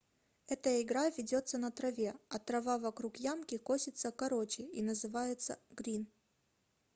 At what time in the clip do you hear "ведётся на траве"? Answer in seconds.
1.15-2.15